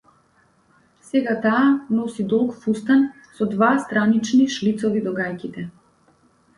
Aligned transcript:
Сега 1.09 1.35
таа 1.43 1.65
носи 1.99 2.23
долг 2.33 2.49
фустан 2.63 3.01
со 3.37 3.43
два 3.55 3.71
странични 3.87 4.45
шлицови 4.57 5.07
до 5.09 5.19
гаќите. 5.23 5.71